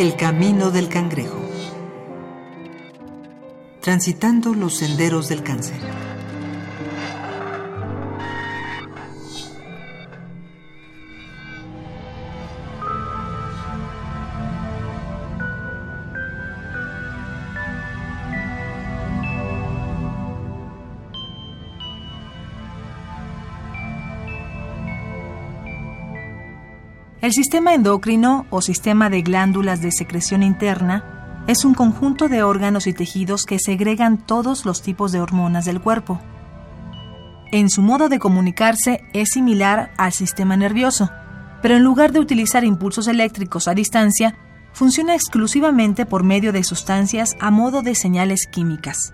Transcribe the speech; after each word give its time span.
El 0.00 0.16
camino 0.16 0.70
del 0.70 0.88
cangrejo. 0.88 1.38
Transitando 3.82 4.54
los 4.54 4.78
senderos 4.78 5.28
del 5.28 5.42
cáncer. 5.42 5.76
El 27.22 27.32
sistema 27.32 27.74
endocrino 27.74 28.46
o 28.48 28.62
sistema 28.62 29.10
de 29.10 29.20
glándulas 29.20 29.82
de 29.82 29.92
secreción 29.92 30.42
interna 30.42 31.44
es 31.46 31.66
un 31.66 31.74
conjunto 31.74 32.28
de 32.28 32.42
órganos 32.42 32.86
y 32.86 32.94
tejidos 32.94 33.44
que 33.44 33.58
segregan 33.58 34.16
todos 34.16 34.64
los 34.64 34.80
tipos 34.80 35.12
de 35.12 35.20
hormonas 35.20 35.66
del 35.66 35.82
cuerpo. 35.82 36.18
En 37.52 37.68
su 37.68 37.82
modo 37.82 38.08
de 38.08 38.18
comunicarse 38.18 39.02
es 39.12 39.30
similar 39.34 39.92
al 39.98 40.12
sistema 40.12 40.56
nervioso, 40.56 41.10
pero 41.60 41.76
en 41.76 41.84
lugar 41.84 42.12
de 42.12 42.20
utilizar 42.20 42.64
impulsos 42.64 43.06
eléctricos 43.06 43.68
a 43.68 43.74
distancia, 43.74 44.38
funciona 44.72 45.14
exclusivamente 45.14 46.06
por 46.06 46.24
medio 46.24 46.52
de 46.52 46.64
sustancias 46.64 47.36
a 47.38 47.50
modo 47.50 47.82
de 47.82 47.94
señales 47.94 48.46
químicas. 48.50 49.12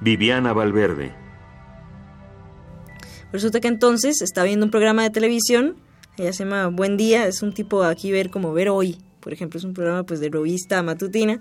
Viviana 0.00 0.52
Valverde. 0.52 1.14
Resulta 3.32 3.60
que 3.60 3.68
entonces 3.68 4.20
está 4.20 4.42
viendo 4.42 4.66
un 4.66 4.70
programa 4.70 5.04
de 5.04 5.10
televisión 5.10 5.85
ella 6.18 6.32
se 6.32 6.44
llama 6.44 6.68
Buen 6.68 6.96
Día, 6.96 7.26
es 7.26 7.42
un 7.42 7.52
tipo 7.52 7.82
aquí 7.84 8.12
ver 8.12 8.30
como 8.30 8.52
ver 8.52 8.68
hoy, 8.68 8.98
por 9.20 9.32
ejemplo, 9.32 9.58
es 9.58 9.64
un 9.64 9.74
programa 9.74 10.04
pues 10.04 10.20
de 10.20 10.30
revista 10.30 10.82
matutina 10.82 11.40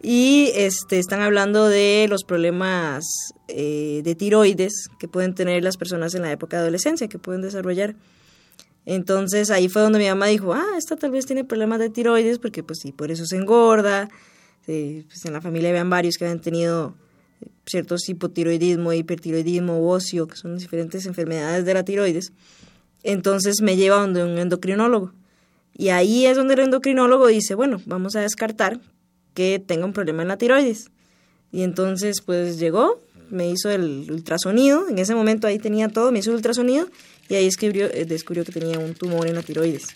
y 0.00 0.52
este 0.54 0.98
están 0.98 1.20
hablando 1.20 1.68
de 1.68 2.06
los 2.08 2.22
problemas 2.22 3.04
eh, 3.48 4.00
de 4.04 4.14
tiroides 4.14 4.88
que 4.98 5.08
pueden 5.08 5.34
tener 5.34 5.64
las 5.64 5.76
personas 5.76 6.14
en 6.14 6.22
la 6.22 6.30
época 6.30 6.56
de 6.56 6.62
adolescencia, 6.62 7.08
que 7.08 7.18
pueden 7.18 7.42
desarrollar. 7.42 7.96
Entonces 8.86 9.50
ahí 9.50 9.68
fue 9.68 9.82
donde 9.82 9.98
mi 9.98 10.06
mamá 10.06 10.26
dijo, 10.26 10.54
ah, 10.54 10.76
esta 10.76 10.96
tal 10.96 11.10
vez 11.10 11.26
tiene 11.26 11.44
problemas 11.44 11.80
de 11.80 11.90
tiroides 11.90 12.38
porque 12.38 12.62
pues 12.62 12.78
sí, 12.80 12.92
por 12.92 13.10
eso 13.10 13.26
se 13.26 13.36
engorda. 13.36 14.08
Eh, 14.66 15.04
pues 15.08 15.24
en 15.24 15.32
la 15.32 15.40
familia 15.40 15.70
habían 15.70 15.90
varios 15.90 16.16
que 16.16 16.24
habían 16.24 16.40
tenido 16.40 16.94
ciertos 17.66 18.08
hipotiroidismo, 18.08 18.92
hipertiroidismo, 18.92 19.88
óseo, 19.90 20.26
que 20.26 20.36
son 20.36 20.56
diferentes 20.58 21.06
enfermedades 21.06 21.64
de 21.64 21.74
la 21.74 21.84
tiroides. 21.84 22.32
Entonces 23.08 23.62
me 23.62 23.74
lleva 23.74 23.96
donde 23.96 24.22
un 24.22 24.36
endocrinólogo. 24.36 25.14
Y 25.72 25.88
ahí 25.88 26.26
es 26.26 26.36
donde 26.36 26.52
el 26.52 26.60
endocrinólogo 26.60 27.26
dice, 27.28 27.54
bueno, 27.54 27.80
vamos 27.86 28.16
a 28.16 28.20
descartar 28.20 28.80
que 29.32 29.58
tenga 29.58 29.86
un 29.86 29.94
problema 29.94 30.20
en 30.20 30.28
la 30.28 30.36
tiroides. 30.36 30.90
Y 31.50 31.62
entonces 31.62 32.20
pues 32.20 32.58
llegó, 32.58 33.00
me 33.30 33.48
hizo 33.48 33.70
el 33.70 34.10
ultrasonido, 34.10 34.86
en 34.90 34.98
ese 34.98 35.14
momento 35.14 35.46
ahí 35.46 35.58
tenía 35.58 35.88
todo, 35.88 36.12
me 36.12 36.18
hizo 36.18 36.28
el 36.32 36.36
ultrasonido 36.36 36.86
y 37.30 37.36
ahí 37.36 37.48
eh, 37.48 38.04
descubrió 38.06 38.44
que 38.44 38.52
tenía 38.52 38.78
un 38.78 38.92
tumor 38.92 39.26
en 39.26 39.36
la 39.36 39.42
tiroides. 39.42 39.86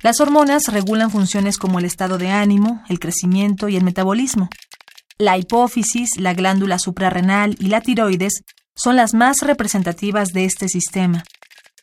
Las 0.00 0.20
hormonas 0.20 0.68
regulan 0.68 1.10
funciones 1.10 1.58
como 1.58 1.80
el 1.80 1.84
estado 1.84 2.16
de 2.16 2.28
ánimo, 2.28 2.82
el 2.88 2.98
crecimiento 2.98 3.68
y 3.68 3.76
el 3.76 3.84
metabolismo. 3.84 4.48
La 5.20 5.38
hipófisis, 5.38 6.16
la 6.18 6.34
glándula 6.34 6.80
suprarrenal 6.80 7.54
y 7.60 7.68
la 7.68 7.80
tiroides 7.80 8.42
son 8.74 8.96
las 8.96 9.14
más 9.14 9.42
representativas 9.42 10.32
de 10.32 10.44
este 10.44 10.68
sistema, 10.68 11.22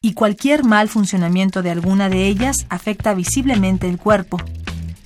y 0.01 0.15
cualquier 0.15 0.65
mal 0.65 0.89
funcionamiento 0.89 1.61
de 1.61 1.71
alguna 1.71 2.09
de 2.09 2.27
ellas 2.27 2.65
afecta 2.67 3.13
visiblemente 3.13 3.87
el 3.87 3.97
cuerpo, 3.97 4.37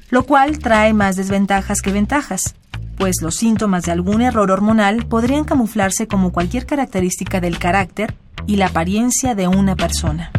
lo 0.10 0.26
cual 0.26 0.58
trae 0.58 0.92
más 0.92 1.18
desventajas 1.18 1.82
que 1.82 1.92
ventajas, 1.92 2.56
pues 2.98 3.18
los 3.22 3.36
síntomas 3.36 3.84
de 3.84 3.92
algún 3.92 4.24
error 4.24 4.50
hormonal 4.50 5.06
podrían 5.06 5.44
camuflarse 5.44 6.08
como 6.08 6.32
cualquier 6.32 6.66
característica 6.66 7.40
del 7.40 7.60
carácter 7.60 8.16
y 8.48 8.56
la 8.56 8.68
apariencia 8.68 9.36
de 9.36 9.48
una 9.48 9.76
persona. 9.76 10.32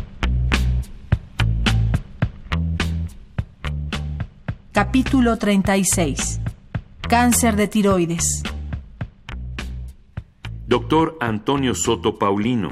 Capítulo 4.72 5.36
36 5.36 6.40
Cáncer 7.08 7.54
de 7.54 7.68
tiroides. 7.68 8.42
Doctor 10.66 11.16
Antonio 11.20 11.72
Soto 11.76 12.18
Paulino. 12.18 12.70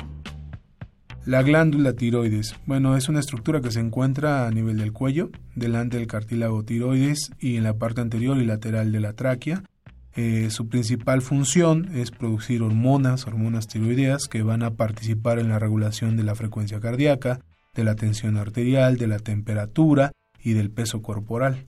La 1.25 1.43
glándula 1.45 1.93
tiroides. 1.93 2.57
Bueno, 2.67 2.97
es 2.97 3.09
una 3.09 3.21
estructura 3.21 3.61
que 3.61 3.71
se 3.71 3.79
encuentra 3.79 4.49
a 4.49 4.51
nivel 4.51 4.79
del 4.79 4.93
cuello, 4.93 5.31
delante 5.55 5.99
del 5.99 6.09
cartílago 6.09 6.65
tiroides 6.65 7.31
y 7.39 7.59
en 7.59 7.63
la 7.63 7.75
parte 7.75 8.01
anterior 8.01 8.37
y 8.39 8.45
lateral 8.45 8.91
de 8.91 8.99
la 8.99 9.13
tráquea. 9.13 9.63
Eh, 10.17 10.49
su 10.51 10.69
principal 10.69 11.23
función 11.23 11.91
es 11.95 12.11
producir 12.11 12.63
hormonas, 12.63 13.29
hormonas 13.29 13.69
tiroideas, 13.69 14.27
que 14.27 14.43
van 14.43 14.65
a 14.65 14.73
participar 14.73 15.39
en 15.39 15.49
la 15.49 15.61
regulación 15.61 16.17
de 16.17 16.25
la 16.25 16.35
frecuencia 16.35 16.81
cardíaca, 16.81 17.39
de 17.73 17.85
la 17.85 17.95
tensión 17.95 18.37
arterial, 18.37 18.99
de 18.99 19.07
la 19.07 19.21
temperatura 19.21 20.11
y 20.43 20.55
del 20.55 20.73
peso 20.73 21.03
corporal. 21.03 21.67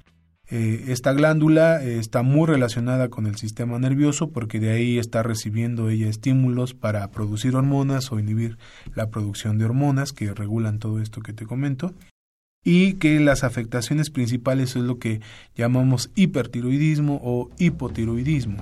Eh, 0.48 0.84
esta 0.88 1.12
glándula 1.12 1.82
eh, 1.82 1.98
está 1.98 2.22
muy 2.22 2.46
relacionada 2.46 3.08
con 3.08 3.26
el 3.26 3.36
sistema 3.36 3.80
nervioso 3.80 4.30
porque 4.30 4.60
de 4.60 4.70
ahí 4.70 4.98
está 4.98 5.24
recibiendo 5.24 5.88
ella 5.90 6.08
estímulos 6.08 6.72
para 6.72 7.10
producir 7.10 7.56
hormonas 7.56 8.12
o 8.12 8.20
inhibir 8.20 8.56
la 8.94 9.10
producción 9.10 9.58
de 9.58 9.64
hormonas 9.64 10.12
que 10.12 10.32
regulan 10.32 10.78
todo 10.78 11.00
esto 11.00 11.20
que 11.20 11.32
te 11.32 11.46
comento 11.46 11.94
y 12.62 12.94
que 12.94 13.18
las 13.18 13.42
afectaciones 13.42 14.10
principales 14.10 14.76
es 14.76 14.82
lo 14.82 14.98
que 14.98 15.20
llamamos 15.56 16.10
hipertiroidismo 16.14 17.20
o 17.24 17.50
hipotiroidismo. 17.58 18.56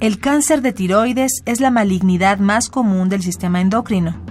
El 0.00 0.18
cáncer 0.18 0.60
de 0.60 0.72
tiroides 0.72 1.42
es 1.46 1.60
la 1.60 1.70
malignidad 1.70 2.38
más 2.38 2.68
común 2.68 3.08
del 3.08 3.22
sistema 3.22 3.60
endocrino. 3.60 4.23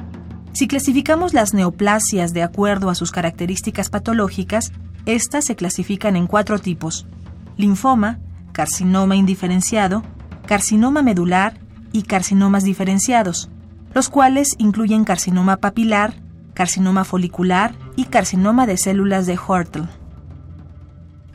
Si 0.54 0.68
clasificamos 0.68 1.34
las 1.34 1.56
neoplasias 1.56 2.32
de 2.34 2.44
acuerdo 2.44 2.92
a 2.92 2.96
sus 2.96 3.12
características 3.12 3.90
patológicas, 3.90 4.72
estas 5.08 5.46
se 5.46 5.56
clasifican 5.56 6.16
en 6.16 6.28
cuatro 6.28 6.60
tipos: 6.60 7.08
linfoma, 7.58 8.20
carcinoma 8.52 9.16
indiferenciado, 9.16 10.04
carcinoma 10.46 11.02
medular 11.02 11.60
y 11.92 12.04
carcinomas 12.04 12.64
diferenciados, 12.64 13.50
los 13.96 14.10
cuales 14.10 14.56
incluyen 14.60 15.06
carcinoma 15.06 15.58
papilar, 15.58 16.14
carcinoma 16.54 17.04
folicular 17.04 17.74
y 17.96 18.06
carcinoma 18.06 18.68
de 18.68 18.78
células 18.78 19.26
de 19.26 19.40
Hortel. 19.46 19.90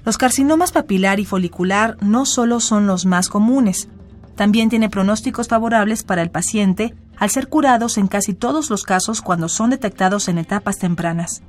Los 0.05 0.17
carcinomas 0.17 0.71
papilar 0.71 1.19
y 1.19 1.25
folicular 1.25 1.97
no 2.01 2.25
solo 2.25 2.61
son 2.61 2.87
los 2.87 3.05
más 3.05 3.29
comunes, 3.29 3.89
también 4.37 4.69
tiene 4.69 4.89
pronósticos 4.89 5.49
favorables 5.49 6.05
para 6.05 6.23
el 6.23 6.31
paciente 6.31 6.95
al 7.19 7.31
ser 7.31 7.49
curados 7.49 7.99
en 7.99 8.09
casi 8.09 8.35
todos 8.35 8.71
los 8.71 8.85
casos 8.85 9.21
cuando 9.23 9.49
son 9.49 9.71
detectados 9.71 10.29
en 10.29 10.39
etapas 10.39 10.79
tempranas. 10.79 11.43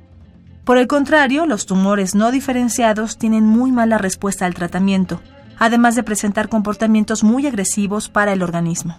Por 0.64 0.78
el 0.78 0.86
contrario, 0.86 1.46
los 1.46 1.66
tumores 1.66 2.14
no 2.14 2.30
diferenciados 2.30 3.18
tienen 3.18 3.44
muy 3.44 3.72
mala 3.72 3.98
respuesta 3.98 4.46
al 4.46 4.54
tratamiento, 4.54 5.20
además 5.58 5.94
de 5.94 6.02
presentar 6.02 6.48
comportamientos 6.48 7.24
muy 7.24 7.46
agresivos 7.46 8.08
para 8.08 8.32
el 8.32 8.42
organismo. 8.42 8.96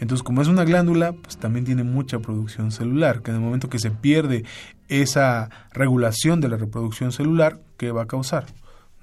Entonces, 0.00 0.24
como 0.24 0.42
es 0.42 0.48
una 0.48 0.64
glándula, 0.64 1.12
pues 1.12 1.36
también 1.36 1.64
tiene 1.64 1.84
mucha 1.84 2.18
producción 2.18 2.72
celular, 2.72 3.22
que 3.22 3.30
en 3.30 3.36
el 3.36 3.42
momento 3.42 3.68
que 3.68 3.78
se 3.78 3.92
pierde 3.92 4.44
esa 4.88 5.48
regulación 5.72 6.40
de 6.40 6.48
la 6.48 6.56
reproducción 6.56 7.12
celular, 7.12 7.60
¿qué 7.76 7.92
va 7.92 8.02
a 8.02 8.06
causar? 8.06 8.46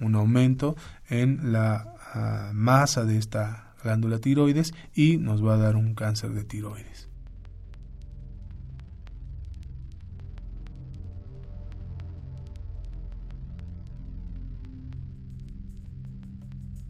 Un 0.02 0.16
aumento 0.16 0.76
en 1.08 1.54
la 1.54 1.94
ah, 2.14 2.52
masa 2.54 3.06
de 3.06 3.18
esta 3.18 3.69
glándula 3.84 4.20
tiroides 4.20 4.74
y 4.94 5.18
nos 5.18 5.46
va 5.46 5.56
a 5.56 5.58
dar 5.58 5.76
un 5.76 5.96
cáncer 5.96 6.32
de 6.32 6.44
tiroides. 6.44 7.10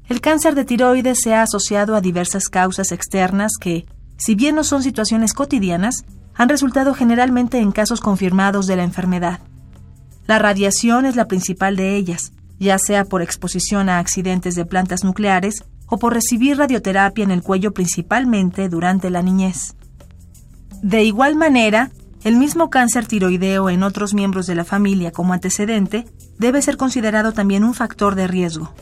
El 0.08 0.22
cáncer 0.22 0.56
de 0.56 0.66
tiroides 0.66 1.20
se 1.22 1.36
ha 1.36 1.44
asociado 1.44 1.96
a 1.96 2.02
diversas 2.02 2.50
causas 2.50 2.92
externas 2.92 3.52
que, 3.60 3.86
si 4.18 4.34
bien 4.34 4.56
no 4.56 4.64
son 4.64 4.82
situaciones 4.82 5.34
cotidianas, 5.34 6.04
han 6.34 6.50
resultado 6.50 6.96
generalmente 6.96 7.60
en 7.60 7.72
casos 7.72 8.02
confirmados 8.02 8.66
de 8.66 8.76
la 8.76 8.84
enfermedad. 8.84 9.40
La 10.26 10.40
radiación 10.40 11.06
es 11.06 11.16
la 11.16 11.28
principal 11.28 11.76
de 11.76 11.96
ellas, 11.96 12.32
ya 12.60 12.80
sea 12.80 13.06
por 13.06 13.22
exposición 13.22 13.88
a 13.88 14.00
accidentes 14.00 14.56
de 14.56 14.66
plantas 14.66 15.04
nucleares 15.04 15.64
o 15.90 15.98
por 15.98 16.14
recibir 16.14 16.58
radioterapia 16.58 17.24
en 17.24 17.32
el 17.32 17.44
cuello 17.44 17.74
principalmente 17.74 18.70
durante 18.70 19.10
la 19.10 19.22
niñez. 19.22 19.76
De 20.82 21.04
igual 21.04 21.36
manera, 21.36 21.92
el 22.24 22.36
mismo 22.36 22.70
cáncer 22.70 23.06
tiroideo 23.06 23.70
en 23.70 23.84
otros 23.84 24.14
miembros 24.14 24.46
de 24.46 24.56
la 24.56 24.66
familia 24.66 25.12
como 25.12 25.34
antecedente 25.34 26.06
debe 26.38 26.62
ser 26.62 26.78
considerado 26.78 27.34
también 27.34 27.64
un 27.64 27.74
factor 27.74 28.16
de 28.16 28.28
riesgo. 28.28 28.74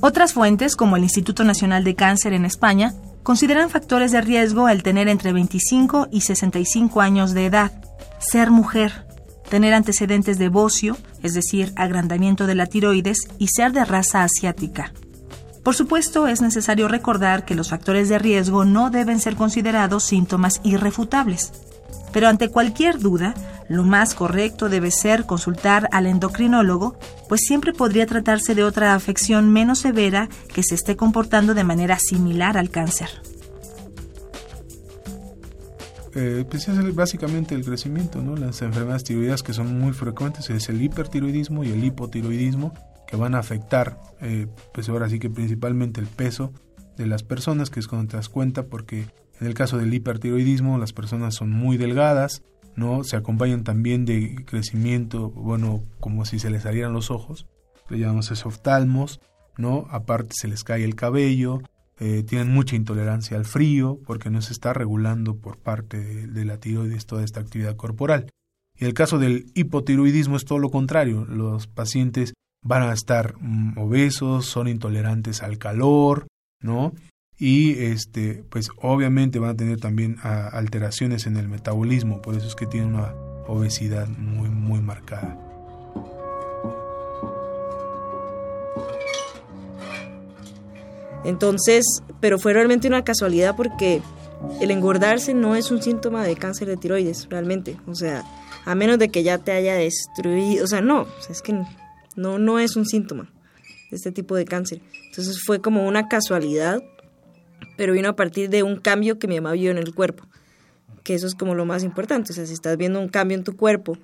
Otras 0.00 0.32
fuentes, 0.32 0.76
como 0.76 0.96
el 0.96 1.02
Instituto 1.02 1.44
Nacional 1.44 1.84
de 1.84 1.94
Cáncer 1.94 2.32
en 2.32 2.44
España, 2.44 2.94
consideran 3.22 3.70
factores 3.70 4.12
de 4.12 4.20
riesgo 4.20 4.68
el 4.68 4.82
tener 4.82 5.08
entre 5.08 5.32
25 5.32 6.08
y 6.10 6.20
65 6.22 7.00
años 7.00 7.32
de 7.32 7.46
edad, 7.46 7.72
ser 8.18 8.50
mujer, 8.50 9.06
tener 9.48 9.72
antecedentes 9.72 10.38
de 10.38 10.48
bocio, 10.48 10.96
es 11.22 11.32
decir, 11.32 11.72
agrandamiento 11.76 12.46
de 12.46 12.54
la 12.54 12.66
tiroides, 12.66 13.28
y 13.38 13.48
ser 13.48 13.72
de 13.72 13.84
raza 13.84 14.22
asiática. 14.24 14.92
Por 15.64 15.74
supuesto, 15.74 16.28
es 16.28 16.42
necesario 16.42 16.88
recordar 16.88 17.46
que 17.46 17.54
los 17.54 17.70
factores 17.70 18.10
de 18.10 18.18
riesgo 18.18 18.66
no 18.66 18.90
deben 18.90 19.18
ser 19.18 19.34
considerados 19.34 20.04
síntomas 20.04 20.60
irrefutables. 20.62 21.52
Pero 22.12 22.28
ante 22.28 22.50
cualquier 22.50 22.98
duda, 22.98 23.34
lo 23.68 23.82
más 23.82 24.14
correcto 24.14 24.68
debe 24.68 24.90
ser 24.90 25.24
consultar 25.24 25.88
al 25.90 26.06
endocrinólogo, 26.06 26.98
pues 27.30 27.40
siempre 27.46 27.72
podría 27.72 28.06
tratarse 28.06 28.54
de 28.54 28.62
otra 28.62 28.94
afección 28.94 29.50
menos 29.50 29.78
severa 29.78 30.28
que 30.52 30.62
se 30.62 30.74
esté 30.74 30.96
comportando 30.96 31.54
de 31.54 31.64
manera 31.64 31.98
similar 31.98 32.58
al 32.58 32.68
cáncer. 32.68 33.08
Eh, 36.14 36.44
pues 36.48 36.68
es 36.68 36.94
básicamente 36.94 37.54
el 37.54 37.64
crecimiento, 37.64 38.22
¿no? 38.22 38.36
Las 38.36 38.60
enfermedades 38.60 39.04
tiroideas 39.04 39.42
que 39.42 39.54
son 39.54 39.80
muy 39.80 39.94
frecuentes 39.94 40.50
es 40.50 40.68
el 40.68 40.80
hipertiroidismo 40.82 41.64
y 41.64 41.72
el 41.72 41.82
hipotiroidismo 41.82 42.74
que 43.06 43.16
van 43.16 43.34
a 43.34 43.38
afectar, 43.38 44.00
eh, 44.20 44.46
pues 44.72 44.88
ahora 44.88 45.08
sí 45.08 45.18
que 45.18 45.30
principalmente 45.30 46.00
el 46.00 46.06
peso 46.06 46.52
de 46.96 47.06
las 47.06 47.22
personas, 47.22 47.70
que 47.70 47.80
es 47.80 47.88
cuando 47.88 48.10
te 48.10 48.16
das 48.16 48.28
cuenta, 48.28 48.66
porque 48.66 49.06
en 49.40 49.46
el 49.46 49.54
caso 49.54 49.78
del 49.78 49.92
hipertiroidismo 49.92 50.78
las 50.78 50.92
personas 50.92 51.34
son 51.34 51.50
muy 51.50 51.76
delgadas, 51.76 52.42
¿no? 52.76 53.04
Se 53.04 53.16
acompañan 53.16 53.64
también 53.64 54.04
de 54.04 54.44
crecimiento, 54.46 55.30
bueno, 55.30 55.82
como 56.00 56.24
si 56.24 56.38
se 56.38 56.50
les 56.50 56.62
salieran 56.62 56.92
los 56.92 57.10
ojos, 57.10 57.46
le 57.88 57.98
llamamos 57.98 58.30
oftalmos, 58.44 59.20
¿no? 59.56 59.86
Aparte 59.90 60.32
se 60.34 60.48
les 60.48 60.64
cae 60.64 60.84
el 60.84 60.94
cabello, 60.94 61.62
eh, 62.00 62.24
tienen 62.24 62.52
mucha 62.52 62.74
intolerancia 62.74 63.36
al 63.36 63.44
frío 63.44 64.00
porque 64.04 64.30
no 64.30 64.42
se 64.42 64.52
está 64.52 64.72
regulando 64.72 65.36
por 65.36 65.58
parte 65.58 66.26
de, 66.26 66.44
la 66.44 66.58
tiroides 66.58 67.06
toda 67.06 67.24
esta 67.24 67.40
actividad 67.40 67.76
corporal. 67.76 68.30
Y 68.76 68.84
el 68.84 68.94
caso 68.94 69.18
del 69.18 69.46
hipotiroidismo 69.54 70.36
es 70.36 70.44
todo 70.44 70.58
lo 70.58 70.70
contrario. 70.70 71.24
Los 71.24 71.68
pacientes 71.68 72.34
van 72.64 72.82
a 72.82 72.92
estar 72.92 73.34
mm, 73.38 73.78
obesos, 73.78 74.46
son 74.46 74.66
intolerantes 74.66 75.42
al 75.42 75.58
calor, 75.58 76.26
¿no? 76.60 76.92
Y 77.38 77.84
este, 77.84 78.42
pues 78.48 78.70
obviamente 78.80 79.38
van 79.38 79.50
a 79.50 79.56
tener 79.56 79.78
también 79.78 80.16
alteraciones 80.22 81.26
en 81.26 81.36
el 81.36 81.48
metabolismo, 81.48 82.22
por 82.22 82.36
eso 82.36 82.46
es 82.46 82.54
que 82.54 82.66
tienen 82.66 82.94
una 82.94 83.12
obesidad 83.46 84.08
muy, 84.08 84.48
muy 84.48 84.80
marcada. 84.80 85.38
Entonces, 91.24 91.84
pero 92.20 92.38
fue 92.38 92.52
realmente 92.52 92.86
una 92.86 93.02
casualidad 93.02 93.56
porque 93.56 94.02
el 94.60 94.70
engordarse 94.70 95.34
no 95.34 95.56
es 95.56 95.70
un 95.70 95.82
síntoma 95.82 96.24
de 96.24 96.36
cáncer 96.36 96.68
de 96.68 96.76
tiroides, 96.76 97.26
realmente. 97.30 97.76
O 97.86 97.94
sea, 97.94 98.22
a 98.64 98.74
menos 98.74 98.98
de 98.98 99.08
que 99.08 99.22
ya 99.22 99.38
te 99.38 99.52
haya 99.52 99.74
destruido, 99.74 100.64
o 100.64 100.66
sea, 100.66 100.82
no, 100.82 101.06
es 101.28 101.42
que 101.42 101.58
no, 102.16 102.38
no 102.38 102.58
es 102.58 102.76
un 102.76 102.86
síntoma 102.86 103.30
de 103.90 103.96
este 103.96 104.12
tipo 104.12 104.36
de 104.36 104.44
cáncer. 104.44 104.80
Entonces 105.06 105.40
fue 105.44 105.60
como 105.60 105.86
una 105.86 106.08
casualidad, 106.08 106.82
pero 107.76 107.92
vino 107.92 108.08
a 108.08 108.16
partir 108.16 108.50
de 108.50 108.62
un 108.62 108.76
cambio 108.76 109.18
que 109.18 109.28
mi 109.28 109.36
mamá 109.36 109.52
vio 109.52 109.70
en 109.70 109.78
el 109.78 109.94
cuerpo, 109.94 110.26
que 111.02 111.14
eso 111.14 111.26
es 111.26 111.34
como 111.34 111.54
lo 111.54 111.64
más 111.64 111.84
importante. 111.84 112.32
O 112.32 112.34
sea, 112.34 112.46
si 112.46 112.52
estás 112.52 112.76
viendo 112.76 113.00
un 113.00 113.08
cambio 113.08 113.36
en 113.36 113.44
tu 113.44 113.56
cuerpo 113.56 113.96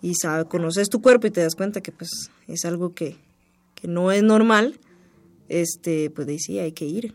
y 0.00 0.14
sabes, 0.14 0.46
conoces 0.46 0.88
tu 0.88 1.00
cuerpo 1.00 1.26
y 1.26 1.30
te 1.30 1.40
das 1.40 1.54
cuenta 1.54 1.80
que 1.80 1.92
pues 1.92 2.30
es 2.48 2.64
algo 2.64 2.94
que, 2.94 3.16
que 3.74 3.88
no 3.88 4.12
es 4.12 4.22
normal, 4.22 4.78
este, 5.48 6.10
pues 6.10 6.26
decía, 6.26 6.62
hay 6.62 6.72
que 6.72 6.86
ir, 6.86 7.14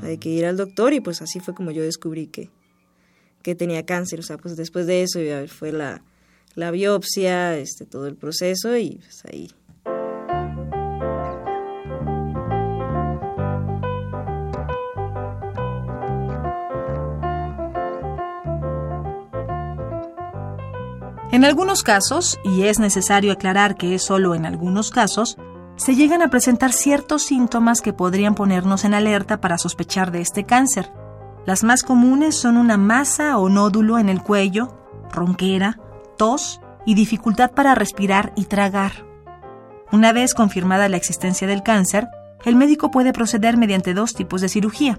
hay 0.00 0.18
que 0.18 0.28
ir 0.28 0.46
al 0.46 0.56
doctor 0.56 0.92
y 0.92 1.00
pues 1.00 1.20
así 1.22 1.40
fue 1.40 1.54
como 1.54 1.70
yo 1.70 1.82
descubrí 1.82 2.26
que, 2.26 2.50
que 3.42 3.54
tenía 3.54 3.84
cáncer, 3.84 4.20
o 4.20 4.22
sea, 4.22 4.38
pues 4.38 4.56
después 4.56 4.86
de 4.86 5.02
eso 5.02 5.18
fue 5.48 5.72
la, 5.72 6.02
la 6.54 6.70
biopsia, 6.70 7.58
este, 7.58 7.86
todo 7.86 8.06
el 8.06 8.16
proceso 8.16 8.76
y 8.76 8.96
pues 8.96 9.24
ahí. 9.26 9.50
En 21.32 21.46
algunos 21.46 21.82
casos, 21.82 22.38
y 22.44 22.64
es 22.64 22.78
necesario 22.78 23.32
aclarar 23.32 23.76
que 23.76 23.94
es 23.94 24.02
solo 24.02 24.34
en 24.34 24.44
algunos 24.44 24.90
casos, 24.90 25.38
se 25.76 25.94
llegan 25.94 26.20
a 26.20 26.28
presentar 26.28 26.74
ciertos 26.74 27.22
síntomas 27.22 27.80
que 27.80 27.94
podrían 27.94 28.34
ponernos 28.34 28.84
en 28.84 28.92
alerta 28.92 29.40
para 29.40 29.56
sospechar 29.56 30.10
de 30.12 30.20
este 30.20 30.44
cáncer. 30.44 30.92
Las 31.46 31.64
más 31.64 31.84
comunes 31.84 32.36
son 32.36 32.58
una 32.58 32.76
masa 32.76 33.38
o 33.38 33.48
nódulo 33.48 33.98
en 33.98 34.10
el 34.10 34.22
cuello, 34.22 34.76
ronquera, 35.10 35.80
tos 36.18 36.60
y 36.84 36.94
dificultad 36.94 37.52
para 37.52 37.74
respirar 37.74 38.34
y 38.36 38.44
tragar. 38.44 39.06
Una 39.90 40.12
vez 40.12 40.34
confirmada 40.34 40.90
la 40.90 40.98
existencia 40.98 41.48
del 41.48 41.62
cáncer, 41.62 42.08
el 42.44 42.56
médico 42.56 42.90
puede 42.90 43.14
proceder 43.14 43.56
mediante 43.56 43.94
dos 43.94 44.12
tipos 44.12 44.42
de 44.42 44.50
cirugía. 44.50 44.98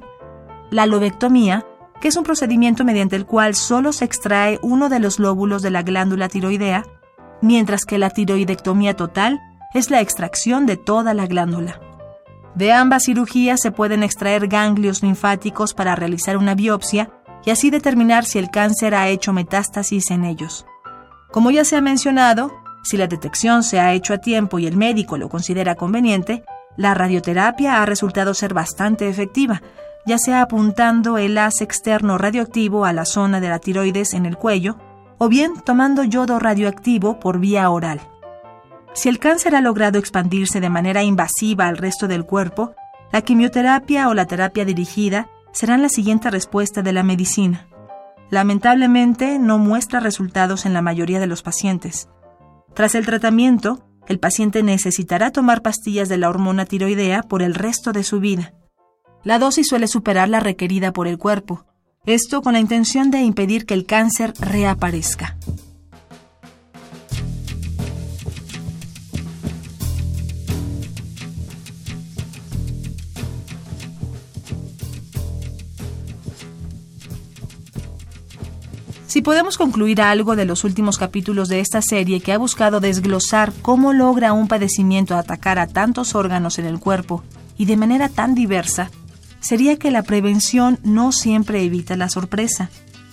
La 0.72 0.88
lobectomía, 0.88 1.64
que 2.04 2.10
es 2.10 2.18
un 2.18 2.26
procedimiento 2.26 2.84
mediante 2.84 3.16
el 3.16 3.26
cual 3.26 3.56
solo 3.56 3.94
se 3.94 4.04
extrae 4.04 4.60
uno 4.62 4.90
de 4.90 5.00
los 5.00 5.20
lóbulos 5.20 5.62
de 5.62 5.70
la 5.70 5.84
glándula 5.84 6.28
tiroidea, 6.28 6.84
mientras 7.42 7.86
que 7.86 7.98
la 7.98 8.10
tiroidectomía 8.10 8.94
total 8.98 9.40
es 9.74 9.90
la 9.90 10.02
extracción 10.02 10.66
de 10.66 10.76
toda 10.76 11.14
la 11.14 11.28
glándula. 11.28 11.80
De 12.56 12.74
ambas 12.74 13.06
cirugías 13.06 13.62
se 13.62 13.72
pueden 13.72 14.04
extraer 14.04 14.50
ganglios 14.50 15.02
linfáticos 15.02 15.74
para 15.74 15.96
realizar 15.96 16.36
una 16.36 16.56
biopsia 16.56 17.10
y 17.46 17.52
así 17.52 17.70
determinar 17.70 18.26
si 18.26 18.38
el 18.38 18.52
cáncer 18.52 18.96
ha 18.96 19.08
hecho 19.08 19.32
metástasis 19.32 20.12
en 20.12 20.26
ellos. 20.26 20.66
Como 21.32 21.52
ya 21.52 21.64
se 21.64 21.78
ha 21.78 21.82
mencionado, 21.82 22.52
si 22.84 22.98
la 22.98 23.08
detección 23.08 23.64
se 23.64 23.80
ha 23.80 23.94
hecho 23.94 24.14
a 24.14 24.18
tiempo 24.18 24.60
y 24.60 24.68
el 24.68 24.76
médico 24.76 25.18
lo 25.18 25.30
considera 25.30 25.76
conveniente, 25.76 26.44
la 26.76 26.96
radioterapia 26.96 27.82
ha 27.82 27.86
resultado 27.86 28.34
ser 28.34 28.54
bastante 28.54 29.08
efectiva, 29.08 29.62
ya 30.06 30.18
sea 30.18 30.42
apuntando 30.42 31.18
el 31.18 31.38
haz 31.38 31.62
externo 31.62 32.18
radioactivo 32.18 32.86
a 32.86 32.94
la 32.94 33.06
zona 33.06 33.40
de 33.40 33.50
la 33.50 33.60
tiroides 33.60 34.14
en 34.14 34.26
el 34.26 34.38
cuello, 34.38 34.78
o 35.18 35.30
bien 35.30 35.54
tomando 35.64 36.04
yodo 36.04 36.40
radioactivo 36.40 37.20
por 37.20 37.40
vía 37.40 37.70
oral. 37.70 38.02
Si 38.94 39.10
el 39.10 39.20
cáncer 39.20 39.56
ha 39.56 39.62
logrado 39.62 39.98
expandirse 39.98 40.62
de 40.62 40.70
manera 40.70 41.04
invasiva 41.04 41.68
al 41.68 41.78
resto 41.78 42.08
del 42.08 42.26
cuerpo, 42.26 42.76
la 43.12 43.22
quimioterapia 43.22 44.10
o 44.10 44.14
la 44.14 44.26
terapia 44.26 44.66
dirigida 44.66 45.30
serán 45.52 45.82
la 45.82 45.90
siguiente 45.90 46.30
respuesta 46.30 46.82
de 46.82 46.94
la 46.94 47.04
medicina. 47.04 47.68
Lamentablemente 48.30 49.40
no 49.40 49.60
muestra 49.60 50.00
resultados 50.00 50.66
en 50.66 50.74
la 50.74 50.82
mayoría 50.82 51.20
de 51.20 51.28
los 51.28 51.44
pacientes. 51.44 52.10
Tras 52.74 52.96
el 52.96 53.06
tratamiento, 53.06 53.86
el 54.08 54.20
paciente 54.20 54.64
necesitará 54.64 55.32
tomar 55.32 55.62
pastillas 55.62 56.10
de 56.10 56.18
la 56.18 56.30
hormona 56.30 56.66
tiroidea 56.66 57.24
por 57.24 57.42
el 57.42 57.54
resto 57.54 57.94
de 57.94 58.04
su 58.04 58.20
vida. 58.20 58.54
La 59.24 59.40
dosis 59.40 59.68
suele 59.68 59.88
superar 59.88 60.28
la 60.28 60.42
requerida 60.42 60.92
por 60.92 61.08
el 61.08 61.18
cuerpo, 61.18 61.64
esto 62.06 62.42
con 62.42 62.54
la 62.54 62.60
intención 62.60 63.10
de 63.10 63.22
impedir 63.22 63.66
que 63.66 63.74
el 63.74 63.86
cáncer 63.86 64.34
reaparezca. 64.38 65.38
Si 79.08 79.22
podemos 79.22 79.58
concluir 79.58 80.02
algo 80.02 80.36
de 80.36 80.44
los 80.44 80.66
últimos 80.66 80.98
capítulos 80.98 81.48
de 81.48 81.62
esta 81.62 81.82
serie 81.82 82.20
que 82.20 82.34
ha 82.34 82.38
buscado 82.38 82.82
desglosar 82.82 83.54
cómo 83.62 83.94
logra 83.94 84.34
un 84.34 84.50
padecimiento 84.50 85.16
atacar 85.16 85.60
a 85.60 85.68
tantos 85.68 86.14
órganos 86.14 86.60
en 86.60 86.66
el 86.66 86.80
cuerpo 86.80 87.24
y 87.56 87.66
de 87.66 87.78
manera 87.78 88.10
tan 88.10 88.34
diversa, 88.34 88.90
sería 89.44 89.78
que 89.78 89.92
la 89.92 90.02
prevención 90.02 90.80
no 90.84 91.12
siempre 91.12 91.62
evita 91.64 91.96
la 91.96 92.10
sorpresa. 92.10 92.70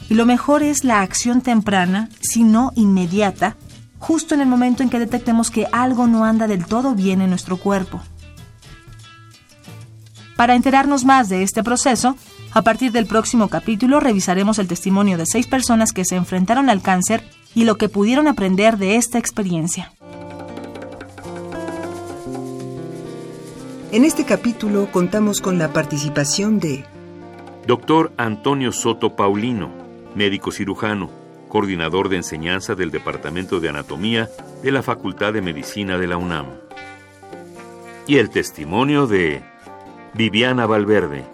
Y 0.08 0.14
lo 0.14 0.25
mejor 0.25 0.62
es 0.62 0.84
la 0.84 1.02
acción 1.02 1.42
temprana, 1.42 2.08
si 2.20 2.44
no 2.44 2.72
inmediata, 2.76 3.56
justo 3.99 4.34
en 4.34 4.40
el 4.40 4.49
momento 4.49 4.82
en 4.82 4.88
que 4.88 4.99
detectemos 4.99 5.50
que 5.50 5.66
algo 5.72 6.06
no 6.06 6.25
anda 6.25 6.46
del 6.46 6.64
todo 6.64 6.94
bien 6.94 7.20
en 7.20 7.30
nuestro 7.30 7.58
cuerpo. 7.58 8.00
Para 10.37 10.54
enterarnos 10.54 11.04
más 11.04 11.28
de 11.28 11.42
este 11.42 11.62
proceso, 11.62 12.16
a 12.52 12.62
partir 12.62 12.92
del 12.92 13.06
próximo 13.06 13.49
capítulo 13.49 14.00
revisaremos 14.00 14.58
el 14.58 14.68
testimonio 14.68 15.18
de 15.18 15.26
seis 15.26 15.46
personas 15.46 15.92
que 15.92 16.04
se 16.04 16.16
enfrentaron 16.16 16.70
al 16.70 16.80
cáncer 16.80 17.22
y 17.54 17.64
lo 17.64 17.76
que 17.76 17.88
pudieron 17.88 18.26
aprender 18.26 18.78
de 18.78 18.96
esta 18.96 19.18
experiencia. 19.18 19.92
En 23.92 24.04
este 24.04 24.25
capítulo 24.25 24.88
contamos 24.92 25.40
con 25.40 25.59
la 25.59 25.73
participación 25.73 26.61
de 26.61 26.85
Dr. 27.66 28.12
Antonio 28.16 28.70
Soto 28.70 29.16
Paulino, 29.16 29.68
médico 30.14 30.52
cirujano, 30.52 31.11
coordinador 31.49 32.09
de 32.09 32.18
enseñanza 32.18 32.76
del 32.76 32.92
Departamento 32.92 33.59
de 33.59 33.68
Anatomía 33.68 34.30
de 34.62 34.70
la 34.70 34.85
Facultad 34.85 35.32
de 35.32 35.42
Medicina 35.42 35.99
de 35.99 36.06
la 36.06 36.18
UNAM. 36.18 36.47
Y 38.06 38.18
el 38.18 38.30
testimonio 38.30 39.09
de 39.09 39.42
Viviana 40.14 40.66
Valverde, 40.66 41.25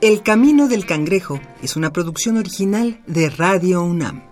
El 0.00 0.22
Camino 0.22 0.68
del 0.68 0.86
Cangrejo 0.86 1.40
es 1.60 1.74
una 1.74 1.92
producción 1.92 2.36
original 2.36 3.00
de 3.08 3.30
Radio 3.30 3.82
UNAM. 3.82 4.22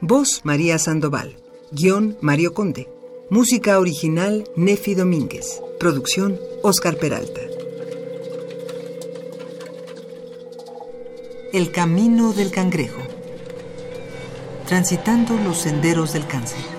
Voz 0.00 0.40
María 0.42 0.80
Sandoval. 0.80 1.36
Guión 1.70 2.16
Mario 2.20 2.54
Conde. 2.54 2.95
Música 3.28 3.80
original 3.80 4.44
Nefi 4.54 4.94
Domínguez. 4.94 5.60
Producción 5.80 6.38
Oscar 6.62 6.96
Peralta. 6.96 7.40
El 11.52 11.72
Camino 11.72 12.32
del 12.32 12.52
Cangrejo. 12.52 13.02
Transitando 14.68 15.36
los 15.38 15.58
senderos 15.58 16.12
del 16.12 16.28
cáncer. 16.28 16.75